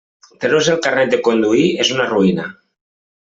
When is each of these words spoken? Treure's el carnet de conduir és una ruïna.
Treure's 0.43 0.69
el 0.75 0.79
carnet 0.85 1.11
de 1.11 1.19
conduir 1.27 1.67
és 1.83 1.91
una 1.99 2.09
ruïna. 2.15 2.47